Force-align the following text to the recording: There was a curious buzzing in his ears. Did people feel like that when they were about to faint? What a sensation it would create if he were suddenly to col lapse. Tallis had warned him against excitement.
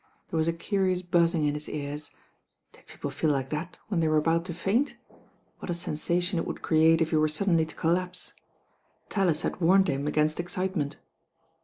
There 0.31 0.37
was 0.39 0.47
a 0.47 0.51
curious 0.53 1.03
buzzing 1.03 1.45
in 1.45 1.53
his 1.53 1.69
ears. 1.69 2.09
Did 2.71 2.87
people 2.87 3.11
feel 3.11 3.29
like 3.29 3.49
that 3.49 3.77
when 3.89 3.99
they 3.99 4.07
were 4.07 4.17
about 4.17 4.45
to 4.45 4.53
faint? 4.55 4.95
What 5.59 5.69
a 5.69 5.75
sensation 5.75 6.39
it 6.39 6.47
would 6.47 6.63
create 6.63 7.01
if 7.03 7.11
he 7.11 7.17
were 7.17 7.27
suddenly 7.27 7.67
to 7.67 7.75
col 7.75 7.93
lapse. 7.93 8.33
Tallis 9.09 9.43
had 9.43 9.61
warned 9.61 9.89
him 9.89 10.07
against 10.07 10.39
excitement. 10.39 10.97